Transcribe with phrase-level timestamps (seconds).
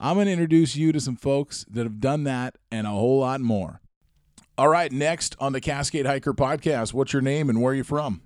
[0.00, 3.20] I'm going to introduce you to some folks that have done that and a whole
[3.20, 3.80] lot more.
[4.56, 7.84] All right, next on the Cascade Hiker podcast, what's your name and where are you
[7.84, 8.22] from?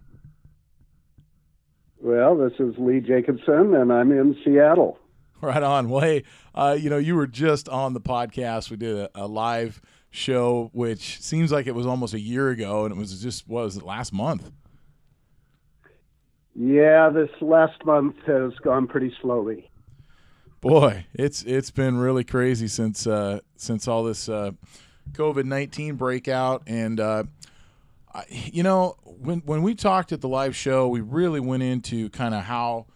[2.01, 4.99] Well, this is Lee Jacobson, and I'm in Seattle.
[5.41, 5.89] Right on.
[5.89, 6.23] Well, hey,
[6.55, 8.71] uh, you know, you were just on the podcast.
[8.71, 12.85] We did a, a, live show, which seems like it was almost a year ago,
[12.85, 14.53] and it was just what was it last month?
[16.55, 19.69] Yeah, this last month has gone pretty slowly.
[20.63, 24.53] Boy, it's it's been really crazy since uh, since all this uh,
[25.11, 27.25] COVID nineteen breakout, and uh,
[28.15, 32.11] I, you know when when we talked at the live show, we really went into
[32.11, 32.87] kind of how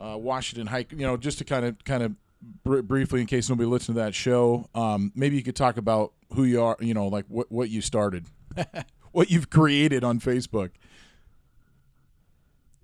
[0.00, 0.90] uh, Washington hike.
[0.90, 2.16] You know, just to kind of kind of
[2.64, 6.14] br- briefly, in case nobody listened to that show, um, maybe you could talk about
[6.34, 6.76] who you are.
[6.80, 8.26] You know, like what what you started,
[9.12, 10.70] what you've created on Facebook.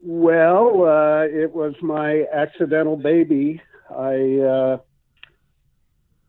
[0.00, 4.78] Well, uh, it was my accidental baby I uh,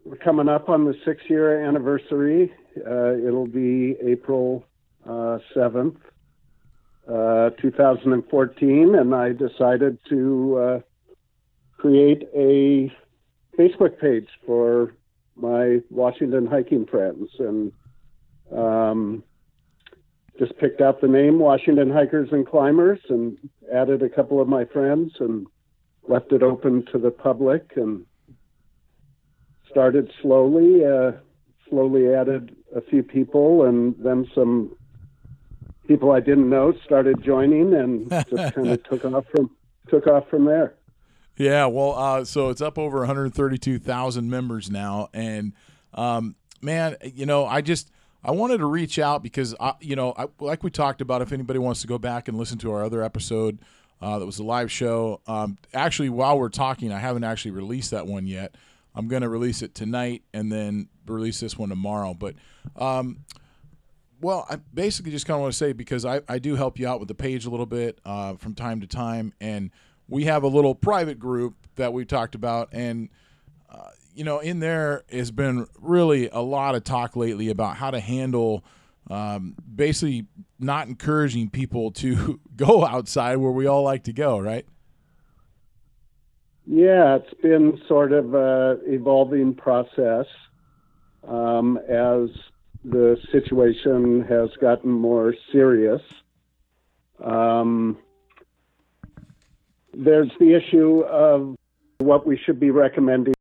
[0.03, 2.51] we're coming up on the six year anniversary.
[2.77, 4.65] Uh, it'll be April
[5.07, 5.97] uh, seventh,
[7.07, 10.79] uh, 2014, and I decided to uh,
[11.77, 12.91] create a
[13.57, 14.93] Facebook page for
[15.35, 17.71] my Washington hiking friends, and
[18.55, 19.23] um,
[20.39, 23.37] just picked out the name Washington Hikers and Climbers, and
[23.71, 25.45] added a couple of my friends and
[26.07, 28.05] left it open to the public and
[29.69, 31.11] started slowly, uh,
[31.69, 34.75] slowly added a few people and then some
[35.87, 39.51] people I didn't know started joining and just kind of took off from
[39.89, 40.75] took off from there.
[41.37, 45.53] Yeah, well, uh, so it's up over 132,000 members now, and
[45.93, 47.91] um, man, you know, I just
[48.23, 51.31] I wanted to reach out because I, you know, I, like we talked about, if
[51.31, 53.59] anybody wants to go back and listen to our other episode
[54.01, 55.21] uh, that was a live show.
[55.27, 58.55] Um, actually, while we're talking, I haven't actually released that one yet.
[58.95, 62.13] I'm going to release it tonight and then release this one tomorrow.
[62.13, 62.35] But,
[62.75, 63.25] um,
[64.19, 66.87] well, I basically just kind of want to say because I, I do help you
[66.87, 69.33] out with the page a little bit uh, from time to time.
[69.39, 69.71] And
[70.07, 72.69] we have a little private group that we've talked about.
[72.73, 73.09] And,
[73.69, 77.91] uh, you know, in there has been really a lot of talk lately about how
[77.91, 78.65] to handle–
[79.09, 80.27] um, basically
[80.59, 84.65] not encouraging people to go outside where we all like to go, right?
[86.65, 90.27] Yeah, it's been sort of a evolving process
[91.27, 92.29] um, as
[92.83, 96.01] the situation has gotten more serious.
[97.23, 97.97] Um,
[99.93, 101.55] there's the issue of
[101.99, 103.33] what we should be recommending.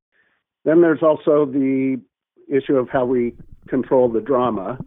[0.65, 2.00] Then there's also the
[2.48, 3.34] issue of how we
[3.69, 4.78] control the drama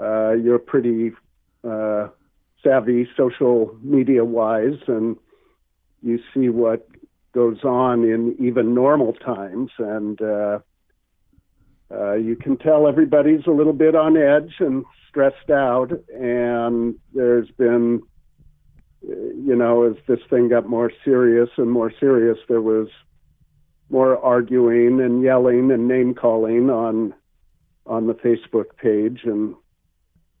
[0.00, 1.12] uh, you're pretty
[1.64, 2.08] uh,
[2.62, 5.16] savvy social media wise, and
[6.02, 6.88] you see what
[7.32, 10.58] goes on in even normal times, and uh,
[11.90, 17.50] uh, you can tell everybody's a little bit on edge and stressed out, and there's
[17.52, 18.02] been,
[19.02, 22.88] you know, as this thing got more serious and more serious, there was
[23.90, 27.14] more arguing and yelling and name calling on
[27.86, 29.54] on the Facebook page, and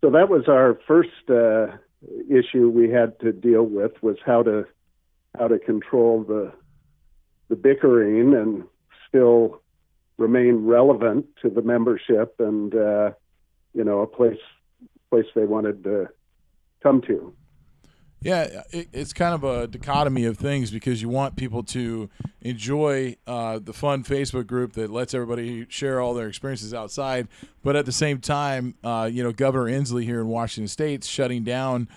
[0.00, 1.76] so that was our first uh,
[2.28, 4.64] issue we had to deal with was how to
[5.38, 6.52] how to control the
[7.48, 8.64] the bickering and
[9.08, 9.60] still
[10.18, 13.10] remain relevant to the membership and uh,
[13.74, 14.38] you know a place
[15.10, 16.08] place they wanted to
[16.82, 17.32] come to.
[18.20, 23.16] Yeah, it, it's kind of a dichotomy of things because you want people to enjoy
[23.28, 27.28] uh, the fun Facebook group that lets everybody share all their experiences outside,
[27.62, 31.44] but at the same time, uh, you know, Governor Inslee here in Washington State shutting
[31.44, 31.88] down,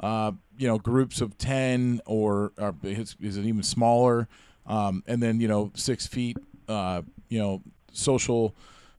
[0.00, 4.28] uh, you know, groups of ten or, or is, is, it even smaller,
[4.66, 6.36] um, and then you know six feet,
[6.68, 7.00] uh,
[7.30, 7.62] you know,
[7.92, 8.54] social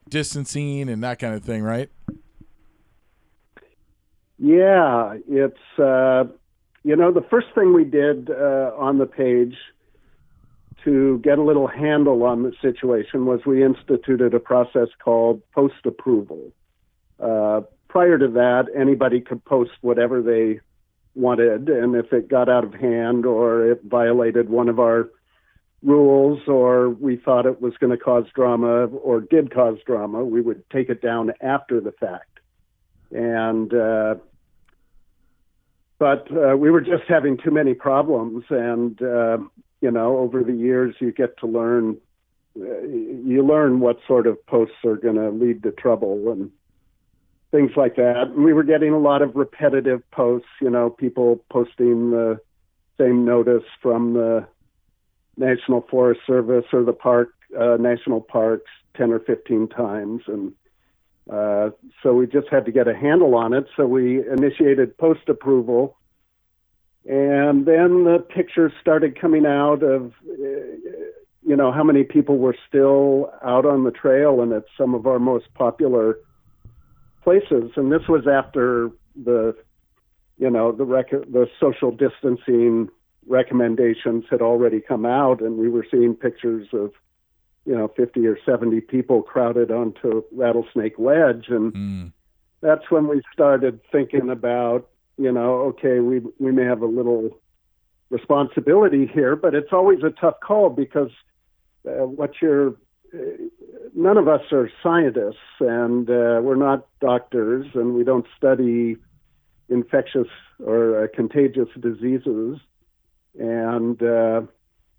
[0.09, 1.89] distancing and that kind of thing, right?
[4.39, 6.23] Yeah, it's uh,
[6.83, 9.55] you know, the first thing we did uh, on the page
[10.83, 15.85] to get a little handle on the situation was we instituted a process called post
[15.85, 16.51] approval.
[17.19, 20.59] Uh, prior to that, anybody could post whatever they
[21.13, 25.09] wanted, and if it got out of hand or it violated one of our
[25.83, 30.41] rules or we thought it was going to cause drama or did cause drama, we
[30.41, 32.39] would take it down after the fact.
[33.11, 34.15] And, uh,
[36.01, 38.43] but uh, we were just having too many problems.
[38.49, 39.37] And, uh,
[39.81, 41.95] you know, over the years, you get to learn,
[42.59, 46.49] uh, you learn what sort of posts are going to lead to trouble and
[47.51, 48.29] things like that.
[48.29, 52.39] And we were getting a lot of repetitive posts, you know, people posting the
[52.99, 54.47] same notice from the
[55.37, 60.23] National Forest Service or the park, uh, national parks 10 or 15 times.
[60.25, 60.53] And
[61.31, 61.69] uh,
[62.03, 63.65] so we just had to get a handle on it.
[63.77, 65.97] So we initiated post approval.
[67.05, 70.35] And then the pictures started coming out of, uh,
[71.43, 75.07] you know, how many people were still out on the trail and at some of
[75.07, 76.17] our most popular
[77.23, 77.71] places.
[77.75, 79.55] And this was after the,
[80.37, 82.89] you know, the rec- the social distancing
[83.27, 86.91] recommendations had already come out, and we were seeing pictures of,
[87.65, 92.11] you know, 50 or 70 people crowded onto Rattlesnake Ledge, and mm.
[92.61, 94.87] that's when we started thinking about,
[95.17, 97.37] you know, okay, we we may have a little
[98.09, 101.11] responsibility here, but it's always a tough call because
[101.87, 102.75] uh, what you're
[103.13, 103.17] uh,
[103.93, 108.95] none of us are scientists and uh, we're not doctors and we don't study
[109.69, 110.27] infectious
[110.65, 112.57] or uh, contagious diseases
[113.39, 114.41] and uh,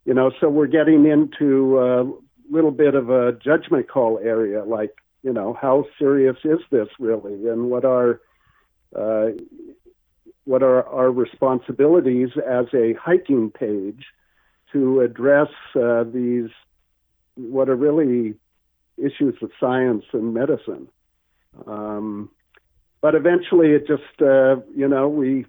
[0.04, 5.32] you know, so we're getting into little bit of a judgment call area, like you
[5.32, 8.20] know, how serious is this really, and what are
[8.96, 9.28] uh,
[10.44, 14.04] what are our responsibilities as a hiking page
[14.72, 16.50] to address uh, these
[17.36, 18.34] what are really
[18.98, 20.88] issues of science and medicine.
[21.66, 22.30] Um,
[23.00, 25.46] but eventually, it just uh, you know we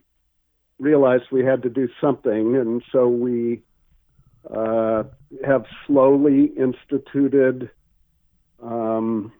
[0.80, 3.62] realized we had to do something, and so we
[4.50, 5.04] uh,
[5.46, 7.70] have slowly instituted
[8.62, 9.32] um,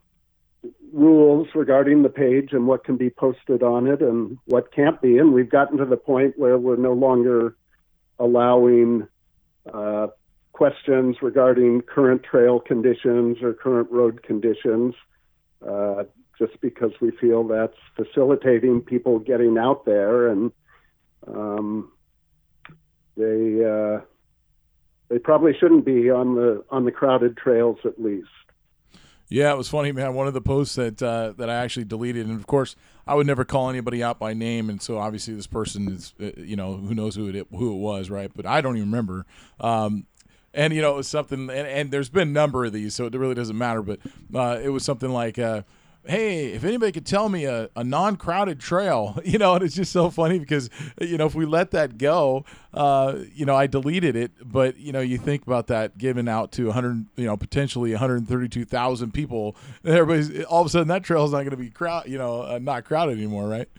[0.94, 5.18] rules regarding the page and what can be posted on it and what can't be.
[5.18, 7.56] And we've gotten to the point where we're no longer
[8.20, 9.08] allowing
[9.74, 10.08] uh,
[10.54, 14.94] questions regarding current trail conditions or current road conditions,
[15.68, 16.04] uh,
[16.38, 20.52] just because we feel that's facilitating people getting out there and
[21.28, 21.92] um,
[23.18, 24.00] they uh,
[25.10, 28.28] they probably shouldn't be on the on the crowded trails at least.
[29.30, 30.14] Yeah, it was funny, man.
[30.14, 32.76] One of the posts that uh, that I actually deleted, and of course,
[33.08, 36.32] I would never call anybody out by name, and so obviously this person is, uh,
[36.38, 38.32] you know, who knows who it who it was, right?
[38.36, 39.26] But I don't even remember.
[39.60, 40.06] Um,
[40.54, 43.08] and you know, it was something, and, and, there's been a number of these, so
[43.08, 43.82] it really doesn't matter.
[43.82, 44.00] But
[44.34, 45.40] uh, it was something like.
[45.40, 45.64] Uh,
[46.06, 49.76] hey, if anybody could tell me a, a non crowded trail, you know, and it's
[49.76, 50.70] just so funny because,
[51.00, 54.92] you know, if we let that go, uh, you know, I deleted it, but, you
[54.92, 59.56] know, you think about that given out to 100, you know, potentially 132,000 people,
[59.86, 62.44] everybody's all of a sudden that trail is not going to be crowd, you know,
[62.44, 63.70] uh, not crowded anymore, right?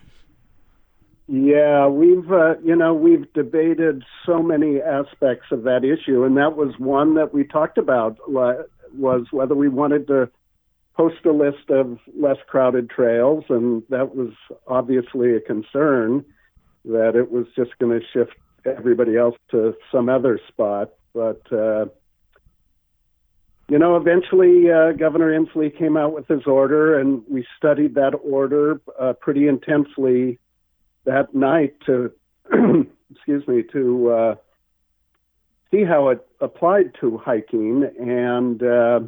[1.26, 6.54] Yeah, we've uh, you know we've debated so many aspects of that issue, and that
[6.54, 10.28] was one that we talked about was whether we wanted to
[10.96, 14.32] post a list of less crowded trails, and that was
[14.66, 16.24] obviously a concern
[16.84, 20.90] that it was just going to shift everybody else to some other spot.
[21.12, 21.86] But uh,
[23.68, 28.12] you know, eventually uh, Governor Inslee came out with his order, and we studied that
[28.22, 30.38] order uh, pretty intensely
[31.04, 32.12] that night to,
[33.10, 34.34] excuse me, to uh,
[35.70, 39.00] see how it applied to hiking and uh,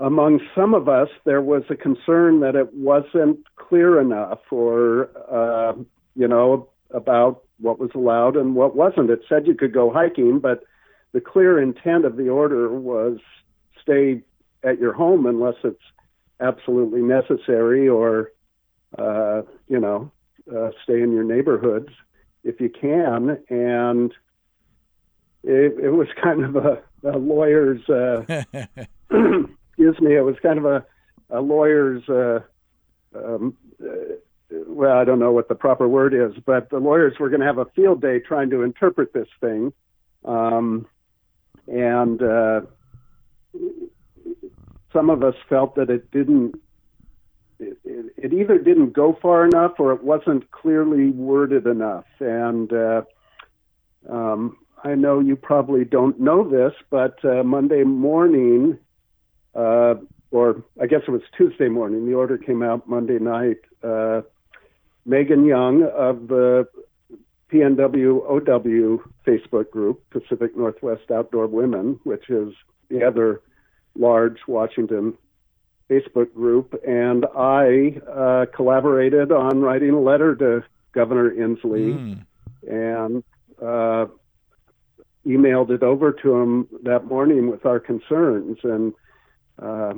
[0.00, 5.74] among some of us, there was a concern that it wasn't clear enough or, uh,
[6.16, 9.10] you know, about what was allowed and what wasn't.
[9.10, 10.64] It said you could go hiking, but
[11.12, 13.18] the clear intent of the order was
[13.80, 14.22] stay
[14.62, 15.82] at your home unless it's
[16.40, 18.32] absolutely necessary or,
[18.98, 20.10] uh, you know,
[20.54, 21.88] uh, stay in your neighborhoods
[22.42, 23.38] if you can.
[23.48, 24.12] And
[25.44, 27.88] it, it was kind of a, a lawyer's.
[27.88, 28.44] Uh,
[29.76, 30.84] excuse me, it was kind of a,
[31.30, 32.40] a lawyer's, uh,
[33.16, 34.14] um, uh,
[34.68, 37.46] well, I don't know what the proper word is, but the lawyers were going to
[37.46, 39.72] have a field day trying to interpret this thing.
[40.24, 40.86] Um,
[41.66, 42.60] and uh,
[44.92, 46.54] some of us felt that it didn't,
[47.58, 52.06] it, it, it, either didn't go far enough or it wasn't clearly worded enough.
[52.20, 53.02] And uh,
[54.08, 58.78] um, I know you probably don't know this, but uh, Monday morning,
[59.54, 59.94] uh,
[60.30, 62.06] or I guess it was Tuesday morning.
[62.06, 63.58] The order came out Monday night.
[63.82, 64.22] Uh,
[65.06, 66.66] Megan Young of the
[67.52, 72.54] PNWOW Facebook group, Pacific Northwest Outdoor Women, which is
[72.88, 73.40] the other
[73.96, 75.16] large Washington
[75.88, 82.26] Facebook group, and I uh, collaborated on writing a letter to Governor Inslee Mm.
[82.66, 83.24] and
[83.62, 84.06] uh,
[85.26, 88.94] emailed it over to him that morning with our concerns and
[89.60, 89.94] uh,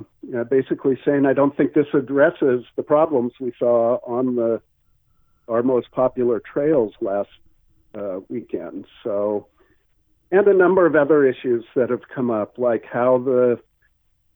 [0.51, 4.61] basically saying I don't think this addresses the problems we saw on the
[5.49, 7.29] our most popular trails last
[7.95, 8.85] uh, weekend.
[9.05, 9.47] So,
[10.33, 13.61] and a number of other issues that have come up, like how the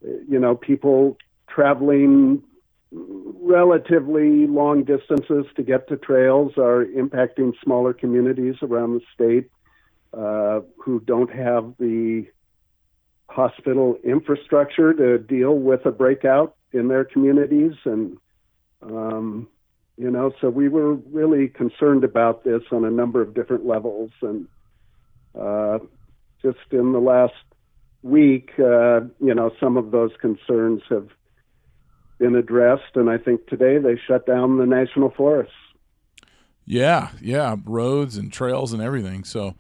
[0.02, 2.42] you know people traveling
[2.92, 9.50] relatively long distances to get to trails are impacting smaller communities around the state
[10.12, 12.26] uh, who don't have the
[13.30, 17.74] hospital infrastructure to deal with a breakout in their communities.
[17.84, 18.18] And
[18.82, 19.48] um,
[19.96, 24.10] you know so we were really concerned about this on a number of different levels.
[24.20, 24.48] And
[25.38, 25.78] uh,
[26.42, 27.34] just in the last
[28.02, 31.08] week uh, you know some of those concerns have
[32.18, 32.96] been addressed.
[32.96, 35.54] And i think today they shut down the national forests.
[36.66, 39.22] Yeah, yeah, roads and trails and everything.
[39.24, 39.54] So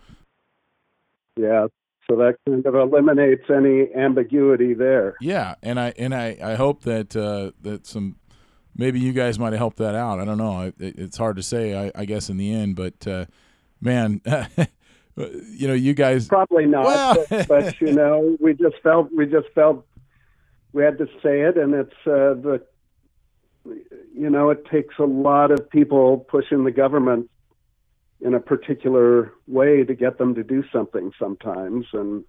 [1.36, 1.68] yeah
[2.10, 6.82] so that kind of eliminates any ambiguity there yeah, and I and I I hope
[6.82, 8.16] that uh, that some
[8.76, 10.18] maybe you guys might have helped that out.
[10.20, 10.62] I don't know.
[10.62, 11.76] It, it's hard to say.
[11.86, 13.26] I, I guess in the end, but uh,
[13.80, 14.20] man,
[15.16, 16.28] you know, you guys.
[16.28, 19.86] Probably not, Well- but, but you know, we just felt we just felt
[20.72, 22.62] we had to say it, and it's uh, the
[24.14, 27.28] you know it takes a lot of people pushing the government
[28.20, 32.24] in a particular way to get them to do something sometimes, and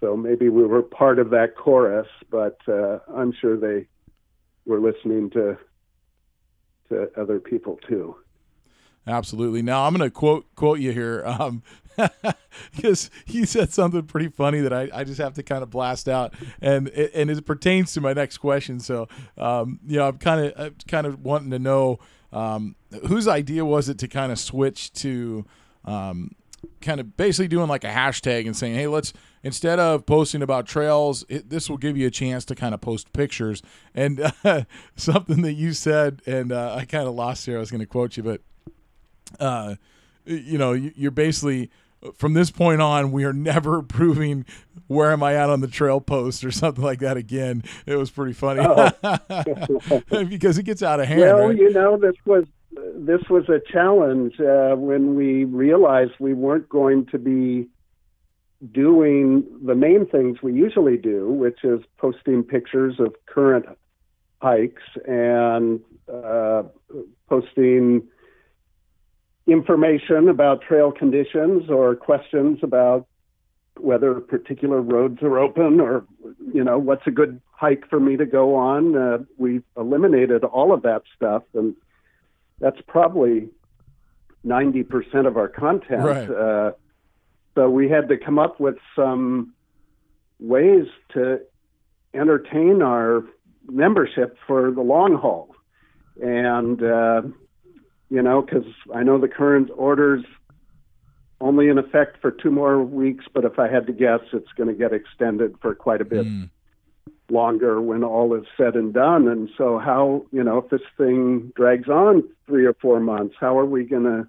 [0.00, 3.86] so maybe we were part of that chorus, but uh, I'm sure they
[4.66, 5.56] were listening to
[6.88, 8.14] to other people too.
[9.06, 9.62] Absolutely.
[9.62, 11.62] Now I'm going to quote quote you here um,
[12.76, 16.08] because he said something pretty funny that I, I just have to kind of blast
[16.08, 18.80] out, and it, and it pertains to my next question.
[18.80, 19.08] So
[19.38, 22.00] um, you know I'm kind of I'm kind of wanting to know
[22.32, 22.74] um,
[23.06, 25.44] whose idea was it to kind of switch to
[25.84, 26.32] um,
[26.80, 30.66] kind of basically doing like a hashtag and saying, hey, let's instead of posting about
[30.66, 33.62] trails, it, this will give you a chance to kind of post pictures.
[33.94, 34.62] And uh,
[34.96, 37.56] something that you said, and uh, I kind of lost here.
[37.56, 38.40] I was going to quote you, but
[39.38, 39.76] uh,
[40.24, 41.70] you know, you- you're basically
[42.12, 44.44] from this point on, we are never proving
[44.86, 47.64] where am I at on the trail post or something like that again.
[47.86, 48.60] It was pretty funny
[50.28, 51.20] because it gets out of hand.
[51.20, 51.56] Well, right?
[51.56, 52.44] you know, this was
[52.94, 57.68] this was a challenge uh, when we realized we weren't going to be
[58.72, 63.66] doing the main things we usually do, which is posting pictures of current
[64.40, 65.80] hikes and
[66.12, 66.62] uh,
[67.28, 68.02] posting
[69.46, 73.06] information about trail conditions or questions about
[73.78, 76.04] whether particular roads are open or
[76.52, 78.96] you know what's a good hike for me to go on.
[78.96, 81.76] Uh, we eliminated all of that stuff and
[82.58, 83.48] that's probably
[84.46, 86.02] 90% of our content.
[86.02, 86.30] Right.
[86.30, 86.72] uh,
[87.54, 89.54] so we had to come up with some
[90.38, 91.40] ways to
[92.14, 93.24] entertain our
[93.68, 95.54] membership for the long haul.
[96.22, 97.22] And uh,
[98.10, 100.24] you know because i know the current orders
[101.40, 104.68] only in effect for two more weeks, but if I had to guess, it's going
[104.68, 106.48] to get extended for quite a bit Mm.
[107.28, 109.28] longer when all is said and done.
[109.28, 113.58] And so, how, you know, if this thing drags on three or four months, how
[113.58, 114.26] are we going to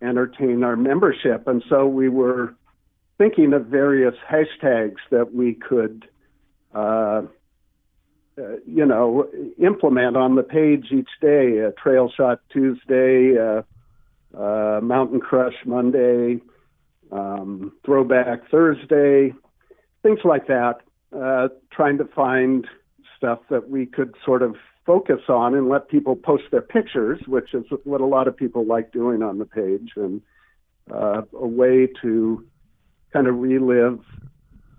[0.00, 1.46] entertain our membership?
[1.46, 2.54] And so, we were
[3.18, 6.08] thinking of various hashtags that we could,
[6.74, 7.22] uh,
[8.40, 9.28] uh, you know,
[9.62, 11.64] implement on the page each day.
[11.64, 13.62] Uh, Trail Shot Tuesday, uh,
[14.36, 16.40] uh, Mountain Crush Monday,
[17.12, 19.34] um, Throwback Thursday,
[20.02, 20.76] things like that.
[21.14, 22.66] Uh, trying to find
[23.16, 24.54] stuff that we could sort of
[24.86, 28.64] focus on and let people post their pictures, which is what a lot of people
[28.64, 30.22] like doing on the page, and
[30.90, 32.44] uh, a way to
[33.12, 34.00] kind of relive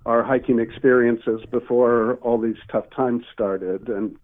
[0.05, 3.87] our hiking experiences before all these tough times started.
[3.87, 4.17] And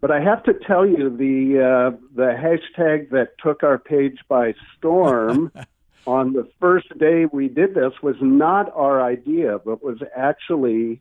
[0.00, 4.54] but I have to tell you, the uh, the hashtag that took our page by
[4.76, 5.50] storm
[6.06, 11.00] on the first day we did this was not our idea, but was actually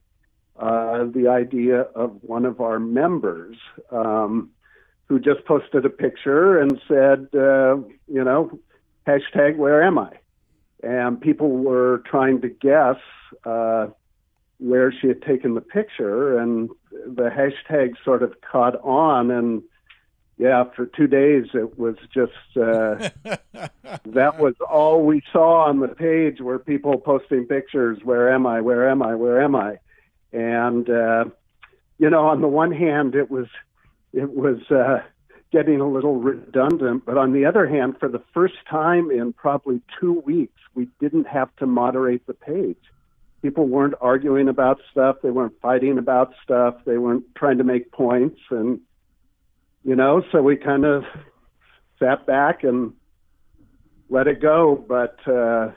[0.58, 3.58] uh, the idea of one of our members
[3.92, 4.52] um,
[5.08, 7.76] who just posted a picture and said, uh,
[8.08, 8.58] you know,
[9.08, 10.12] hashtag Where am I?
[10.84, 12.98] And people were trying to guess.
[13.46, 13.88] Uh,
[14.60, 19.62] where she had taken the picture and the hashtag sort of caught on and
[20.38, 23.10] yeah, for two days it was just uh,
[24.06, 28.00] that was all we saw on the page were people posting pictures.
[28.04, 28.62] Where am I?
[28.62, 29.16] Where am I?
[29.16, 29.78] Where am I?
[30.32, 31.26] And uh,
[32.00, 33.48] you know, on the one hand, it was
[34.12, 35.04] it was uh,
[35.54, 39.82] getting a little redundant, but on the other hand, for the first time in probably
[40.00, 42.76] two weeks, we didn't have to moderate the page.
[43.42, 45.18] People weren't arguing about stuff.
[45.24, 46.76] They weren't fighting about stuff.
[46.86, 48.82] They weren't trying to make points and
[49.84, 51.04] you know, so we kind of
[52.00, 52.94] sat back and
[54.10, 54.84] let it go.
[54.88, 55.72] But uh,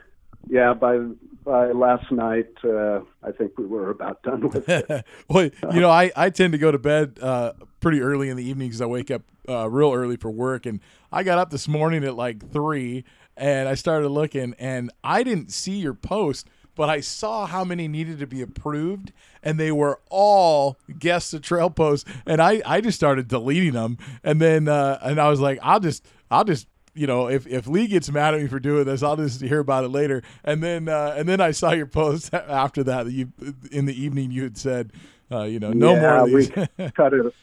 [0.49, 0.99] yeah, by
[1.45, 5.05] by last night, uh, I think we were about done with it.
[5.29, 8.45] well, you know, I, I tend to go to bed uh, pretty early in the
[8.45, 10.81] evening because I wake up uh, real early for work, and
[11.12, 13.05] I got up this morning at like three,
[13.37, 17.88] and I started looking, and I didn't see your post but I saw how many
[17.88, 19.12] needed to be approved,
[19.43, 23.99] and they were all guest the trail posts, and I I just started deleting them,
[24.23, 27.67] and then uh, and I was like, I'll just I'll just you know, if, if
[27.67, 30.23] Lee gets mad at me for doing this, I'll just hear about it later.
[30.43, 33.05] And then uh, and then I saw your post after that.
[33.05, 33.33] that you
[33.71, 34.93] in the evening you had said,
[35.31, 36.50] uh, you know, no yeah, more of these.
[36.79, 37.35] we cut it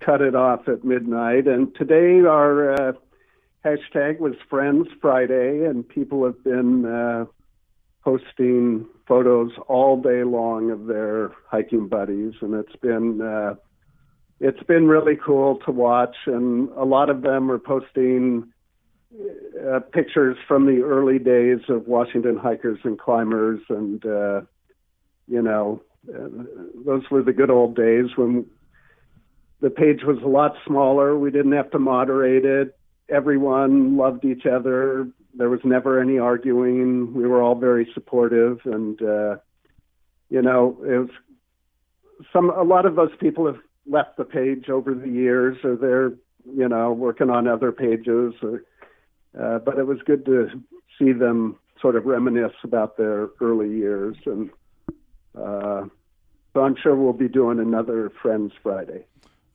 [0.00, 1.46] cut it off at midnight.
[1.46, 2.92] And today our uh,
[3.64, 7.26] hashtag was Friends Friday, and people have been uh,
[8.02, 13.54] posting photos all day long of their hiking buddies, and it's been uh,
[14.40, 16.16] it's been really cool to watch.
[16.26, 18.50] And a lot of them are posting
[19.66, 24.40] uh, pictures from the early days of Washington hikers and climbers, and uh,
[25.28, 26.28] you know, uh,
[26.84, 28.46] those were the good old days when
[29.60, 31.18] the page was a lot smaller.
[31.18, 32.76] We didn't have to moderate it.
[33.08, 37.14] Everyone loved each other there was never any arguing.
[37.14, 39.36] We were all very supportive, and uh,
[40.28, 41.10] you know, it was
[42.32, 42.50] some.
[42.50, 46.12] A lot of those people have left the page over the years, or they're
[46.54, 48.64] you know working on other pages, or.
[49.38, 50.48] Uh, but it was good to
[50.98, 54.50] see them sort of reminisce about their early years, and
[55.38, 55.84] uh,
[56.52, 59.04] so I'm sure we'll be doing another Friends Friday.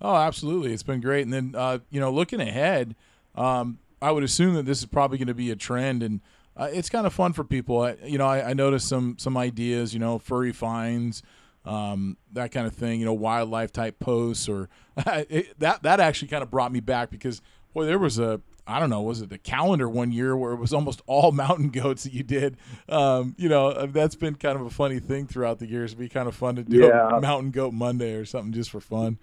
[0.01, 0.73] Oh, absolutely!
[0.73, 2.95] It's been great, and then uh, you know, looking ahead.
[3.36, 6.21] Um, I would assume that this is probably going to be a trend, and
[6.56, 7.82] uh, it's kind of fun for people.
[7.82, 9.93] I, you know, I, I noticed some some ideas.
[9.93, 11.21] You know, furry finds,
[11.65, 12.99] um, that kind of thing.
[12.99, 17.10] You know, wildlife type posts, or it, that that actually kind of brought me back
[17.10, 17.41] because
[17.73, 20.60] boy, there was a I don't know, was it the calendar one year where it
[20.60, 22.58] was almost all mountain goats that you did?
[22.89, 25.91] Um, you know, uh, that's been kind of a funny thing throughout the years.
[25.91, 27.19] It'd be kind of fun to do yeah.
[27.21, 29.19] mountain goat Monday or something just for fun.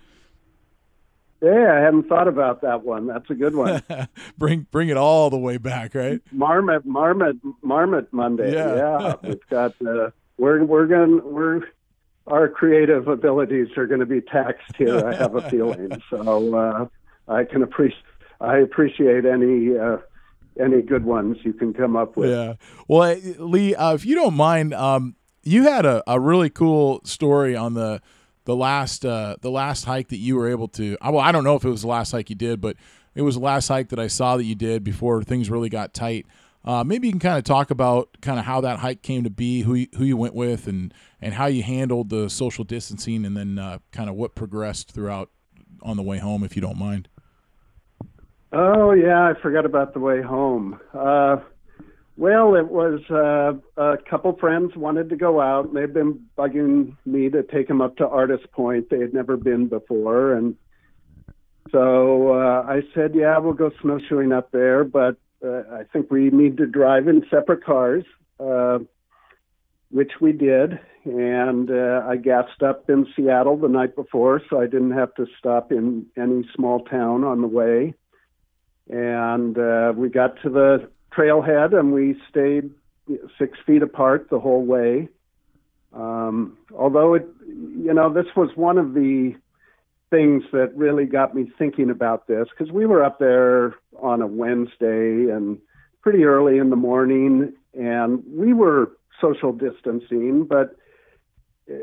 [1.41, 3.09] Yeah, I hadn't thought about that one.
[3.09, 3.83] That's a good one.
[4.39, 6.21] bring bring it all the way back, right?
[6.31, 8.55] Marmot, Marmot, Marmot Monday.
[8.55, 9.15] Yeah, yeah.
[9.21, 9.75] we've got.
[9.85, 11.63] Uh, we're we're going we're
[12.27, 15.05] our creative abilities are going to be taxed here.
[15.05, 16.01] I have a feeling.
[16.11, 16.87] So uh,
[17.27, 18.05] I can appreciate
[18.43, 19.79] I appreciate any.
[19.79, 19.99] Uh,
[20.61, 22.29] any good ones you can come up with.
[22.29, 22.55] Yeah.
[22.87, 27.57] Well, Lee, uh, if you don't mind, um, you had a, a really cool story
[27.57, 28.01] on the
[28.45, 30.97] the last uh, the last hike that you were able to.
[31.03, 32.77] Well, I don't know if it was the last hike you did, but
[33.15, 35.95] it was the last hike that I saw that you did before things really got
[35.95, 36.27] tight.
[36.65, 39.31] Uh, maybe you can kind of talk about kind of how that hike came to
[39.31, 43.25] be, who you, who you went with, and and how you handled the social distancing,
[43.25, 45.31] and then uh, kind of what progressed throughout
[45.83, 47.09] on the way home, if you don't mind.
[48.53, 50.79] Oh yeah, I forgot about the way home.
[50.93, 51.37] Uh,
[52.19, 55.69] well, it was uh, a couple friends wanted to go out.
[55.69, 58.91] and They've been bugging me to take them up to Artist Point.
[58.91, 60.55] They had never been before, and
[61.71, 66.29] so uh, I said, "Yeah, we'll go snowshoeing up there, but uh, I think we
[66.29, 68.05] need to drive in separate cars."
[68.39, 68.81] Uh,
[69.93, 74.65] which we did, and uh, I gassed up in Seattle the night before, so I
[74.65, 77.95] didn't have to stop in any small town on the way.
[78.89, 82.71] And uh, we got to the trailhead, and we stayed
[83.39, 85.09] six feet apart the whole way.
[85.93, 89.35] Um, although it, you know, this was one of the
[90.11, 94.27] things that really got me thinking about this because we were up there on a
[94.27, 95.59] Wednesday and
[96.03, 100.77] pretty early in the morning, and we were social distancing, but
[101.71, 101.75] uh,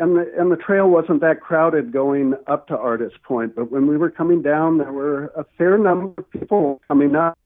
[0.00, 3.54] and the and the trail wasn't that crowded going up to Artist Point.
[3.54, 7.38] But when we were coming down, there were a fair number of people coming up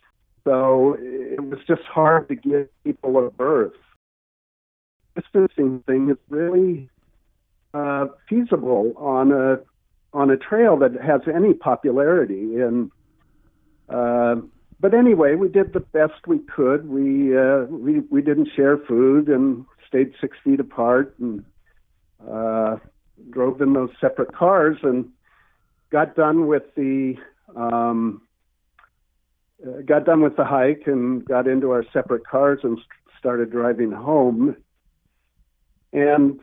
[0.45, 3.73] so it was just hard to give people a berth.
[5.15, 6.88] Distancing thing is really
[7.75, 9.61] uh, feasible on a
[10.15, 12.61] on a trail that has any popularity.
[12.61, 12.91] And
[13.88, 14.37] uh,
[14.81, 16.88] but anyway, we did the best we could.
[16.88, 21.45] We uh, we we didn't share food and stayed six feet apart and
[22.31, 22.77] uh,
[23.31, 25.09] drove in those separate cars and
[25.91, 27.15] got done with the
[27.55, 28.23] um,
[29.65, 33.51] uh, got done with the hike and got into our separate cars and st- started
[33.51, 34.57] driving home.
[35.93, 36.41] And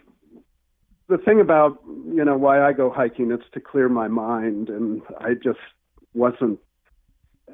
[1.07, 5.01] the thing about you know why I go hiking, it's to clear my mind, and
[5.19, 5.59] I just
[6.13, 6.59] wasn't.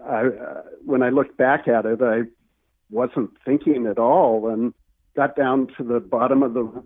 [0.06, 2.24] I uh, when I looked back at it, I
[2.92, 4.74] wasn't thinking at all, and
[5.16, 6.84] got down to the bottom of the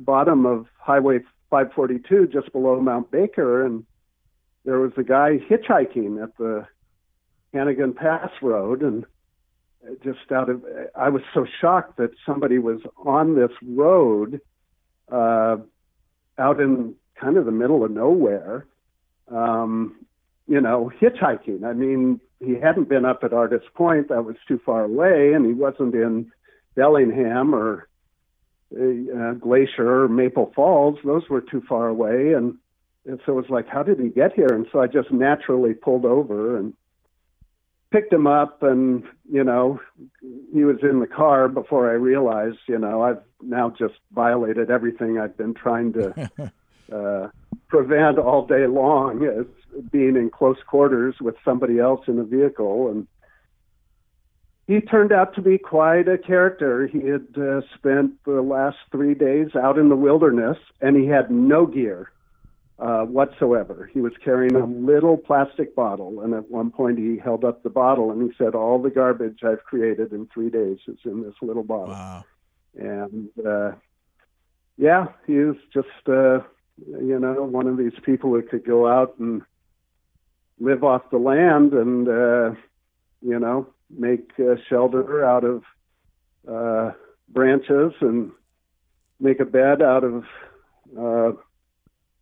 [0.00, 3.84] bottom of Highway 542, just below Mount Baker, and
[4.64, 6.66] there was a guy hitchhiking at the
[7.54, 9.04] Hannegan Pass Road, and
[10.04, 14.40] just out of I was so shocked that somebody was on this road
[15.10, 15.56] uh,
[16.38, 18.66] out in kind of the middle of nowhere,
[19.28, 19.96] um,
[20.46, 21.64] you know, hitchhiking.
[21.64, 25.44] I mean, he hadn't been up at Artist Point, that was too far away, and
[25.44, 26.30] he wasn't in
[26.74, 27.88] Bellingham or
[28.74, 30.98] uh, Glacier Maple Falls.
[31.04, 32.56] Those were too far away, and,
[33.06, 34.48] and so it was like, how did he get here?
[34.50, 36.74] And so I just naturally pulled over and
[37.90, 39.80] picked him up and you know
[40.52, 45.18] he was in the car before i realized you know i've now just violated everything
[45.18, 46.30] i've been trying to
[46.92, 47.28] uh,
[47.68, 49.44] prevent all day long as
[49.90, 53.06] being in close quarters with somebody else in a vehicle and
[54.70, 59.14] he turned out to be quite a character he had uh, spent the last three
[59.14, 62.12] days out in the wilderness and he had no gear
[62.78, 63.90] uh, whatsoever.
[63.92, 67.68] He was carrying a little plastic bottle, and at one point he held up the
[67.68, 71.34] bottle and he said, "All the garbage I've created in three days is in this
[71.42, 72.24] little bottle." Wow.
[72.78, 73.72] And uh,
[74.78, 76.40] yeah, he was just uh,
[76.78, 79.42] you know one of these people who could go out and
[80.58, 82.54] live off the land and uh,
[83.20, 85.62] you know make uh, shelter out of
[86.50, 86.92] uh,
[87.28, 88.32] branches and
[89.18, 90.24] make a bed out of
[90.98, 91.32] uh,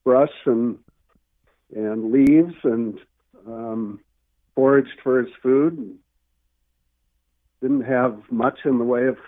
[0.04, 0.78] brush and
[1.74, 2.98] and leaves and
[3.46, 4.00] um,
[4.54, 5.98] foraged for his food.
[7.60, 9.18] Didn't have much in the way of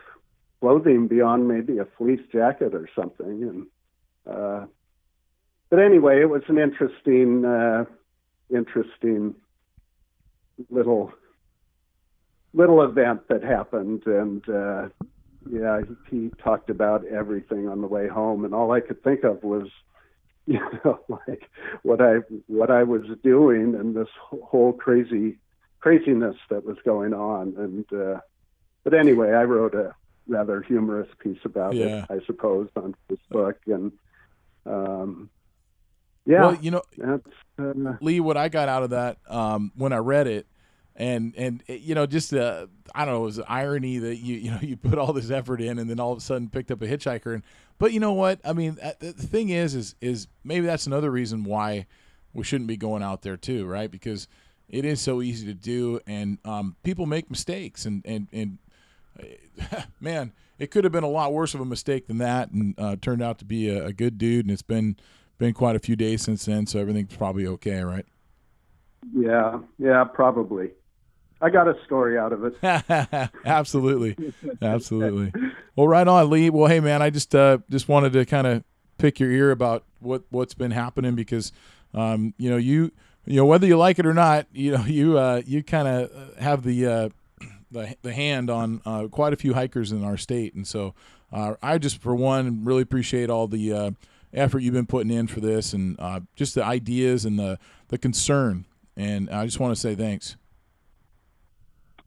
[0.61, 3.43] clothing beyond maybe a fleece jacket or something.
[4.27, 4.67] And uh,
[5.69, 7.85] but anyway, it was an interesting, uh,
[8.51, 9.35] interesting
[10.69, 11.13] little
[12.53, 14.89] little event that happened, and uh,
[15.51, 19.25] yeah, he, he talked about everything on the way home, and all I could think
[19.25, 19.69] of was
[20.47, 21.49] you know, like
[21.83, 25.39] what I what I was doing and this whole crazy
[25.81, 27.55] craziness that was going on.
[27.57, 28.21] And uh,
[28.85, 29.95] but anyway, I wrote a
[30.27, 32.05] rather humorous piece about Yeah.
[32.05, 33.55] it, I suppose, on Facebook.
[33.67, 33.93] And
[34.67, 35.31] um,
[36.27, 37.23] yeah, Well, you know, that's
[37.59, 40.47] uh, Lee, what I got out of that um, when I read it,
[41.01, 44.51] and and you know, just uh, I don't know, it was irony that you you
[44.51, 46.83] know you put all this effort in, and then all of a sudden picked up
[46.83, 47.35] a hitchhiker.
[47.35, 47.43] And
[47.79, 48.39] but you know what?
[48.45, 51.87] I mean, uh, the thing is, is is maybe that's another reason why
[52.35, 53.91] we shouldn't be going out there too, right?
[53.91, 54.29] Because
[54.69, 58.59] it is so easy to do, and um, people make mistakes, and and and
[60.01, 62.97] man, it could have been a lot worse of a mistake than that, and uh,
[63.01, 64.45] turned out to be a, a good dude.
[64.45, 64.99] And it's been
[65.39, 68.05] been quite a few days since then, so everything's probably okay, right?
[69.15, 70.73] yeah, yeah, probably.
[71.41, 72.55] I got a story out of it.
[73.45, 75.33] absolutely, absolutely.
[75.75, 76.51] Well, right on, Lee.
[76.51, 78.65] Well, hey, man, I just uh, just wanted to kind of
[78.99, 81.53] pick your ear about what what's been happening because,
[81.95, 82.93] um, you know, you
[83.25, 86.39] you know whether you like it or not, you know, you uh, you kind of
[86.39, 87.09] have the uh,
[87.71, 90.95] the the hand on uh, quite a few hikers in our state, and so
[91.33, 93.91] uh, I just for one really appreciate all the uh,
[94.35, 97.99] effort you've been putting in for this, and uh, just the ideas and the the
[97.99, 100.37] concern, and I just want to say thanks.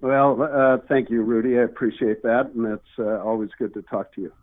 [0.04, 1.58] Well, uh, thank you, Rudy.
[1.58, 4.34] I appreciate that, and it's uh, always good to talk to you.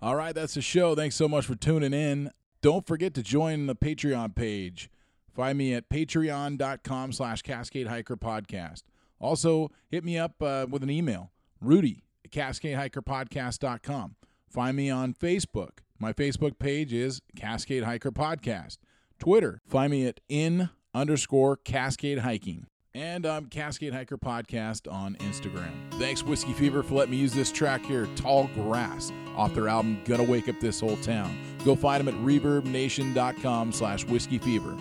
[0.00, 0.94] All right, that's the show.
[0.94, 2.30] Thanks so much for tuning in.
[2.62, 4.88] Don't forget to join the Patreon page.
[5.34, 8.84] Find me at patreon.com slash Cascade Hiker Podcast.
[9.18, 14.14] Also, hit me up uh, with an email, rudy at cascadehikerpodcast.com.
[14.48, 15.78] Find me on Facebook.
[15.98, 18.78] My Facebook page is Cascade Hiker Podcast.
[19.18, 22.66] Twitter, find me at in underscore Cascade Hiking.
[22.98, 25.70] And I'm Cascade Hiker Podcast on Instagram.
[26.00, 30.00] Thanks, Whiskey Fever, for letting me use this track here, Tall Grass, off their album
[30.04, 31.38] Gonna Wake Up This Whole Town.
[31.64, 34.76] Go find them at reverbnation.com slash whiskey fever.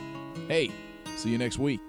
[0.48, 0.72] Hey,
[1.16, 1.80] see you next week.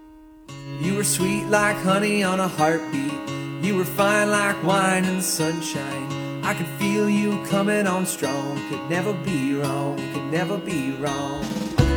[0.82, 3.64] You were sweet like honey on a heartbeat.
[3.64, 6.44] You were fine like wine in the sunshine.
[6.44, 8.60] I could feel you coming on strong.
[8.68, 9.96] Could never be wrong.
[10.12, 11.42] Could never be wrong.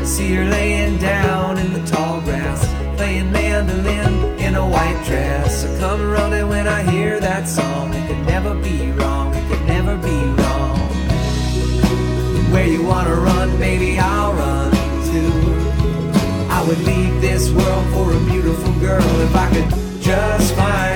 [0.05, 2.65] See her laying down in the tall grass,
[3.01, 5.63] playing mandolin in a white dress.
[5.63, 7.91] So come running when I hear that song.
[7.95, 10.77] It could never be wrong, it could never be wrong.
[12.53, 14.71] Where you wanna run, baby, I'll run
[15.09, 15.33] too.
[16.57, 20.90] I would leave this world for a beautiful girl if I could just find.